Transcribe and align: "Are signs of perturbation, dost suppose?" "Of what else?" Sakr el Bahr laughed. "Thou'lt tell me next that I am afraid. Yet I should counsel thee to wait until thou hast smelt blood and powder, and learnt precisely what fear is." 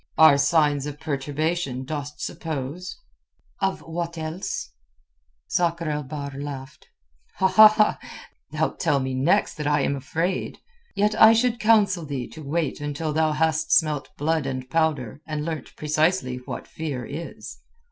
"Are 0.17 0.35
signs 0.39 0.87
of 0.87 0.99
perturbation, 0.99 1.85
dost 1.85 2.21
suppose?" 2.21 2.97
"Of 3.59 3.81
what 3.81 4.17
else?" 4.17 4.71
Sakr 5.45 5.89
el 5.89 6.01
Bahr 6.01 6.31
laughed. 6.39 6.87
"Thou'lt 7.39 8.79
tell 8.79 8.99
me 8.99 9.13
next 9.13 9.53
that 9.57 9.67
I 9.67 9.81
am 9.81 9.95
afraid. 9.95 10.57
Yet 10.95 11.13
I 11.21 11.33
should 11.33 11.59
counsel 11.59 12.03
thee 12.03 12.27
to 12.29 12.41
wait 12.41 12.81
until 12.81 13.13
thou 13.13 13.33
hast 13.33 13.71
smelt 13.73 14.09
blood 14.17 14.47
and 14.47 14.67
powder, 14.71 15.21
and 15.27 15.45
learnt 15.45 15.75
precisely 15.75 16.37
what 16.37 16.65
fear 16.67 17.05
is." 17.05 17.59